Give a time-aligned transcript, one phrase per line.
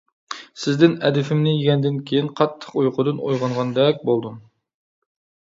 [0.61, 4.43] سىزدىن ئەدىپىمنى يېگەندىن كېيىن قاتتىق ئۇيقۇدىن ئويغانغاندەك بولدۇم.